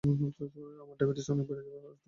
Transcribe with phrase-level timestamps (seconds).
[0.03, 1.97] আমার ডায়বেটিস অনেক বেড়ে যায় হঠাৎ করে।